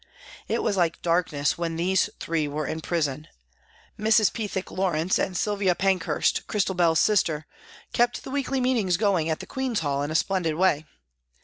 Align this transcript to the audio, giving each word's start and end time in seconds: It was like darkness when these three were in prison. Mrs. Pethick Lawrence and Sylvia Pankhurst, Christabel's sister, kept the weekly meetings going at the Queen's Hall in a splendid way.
It 0.47 0.63
was 0.63 0.77
like 0.77 1.03
darkness 1.03 1.59
when 1.59 1.75
these 1.75 2.09
three 2.19 2.47
were 2.47 2.65
in 2.65 2.81
prison. 2.81 3.27
Mrs. 3.99 4.33
Pethick 4.33 4.71
Lawrence 4.71 5.19
and 5.19 5.37
Sylvia 5.37 5.75
Pankhurst, 5.75 6.47
Christabel's 6.47 6.99
sister, 6.99 7.45
kept 7.93 8.23
the 8.23 8.31
weekly 8.31 8.59
meetings 8.59 8.97
going 8.97 9.29
at 9.29 9.41
the 9.41 9.45
Queen's 9.45 9.81
Hall 9.81 10.01
in 10.01 10.09
a 10.09 10.15
splendid 10.15 10.55
way. 10.55 10.85